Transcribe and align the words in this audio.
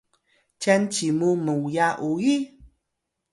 cyan 0.61 0.81
cimu 0.93 1.29
muya 1.45 1.87
uyi? 2.09 2.35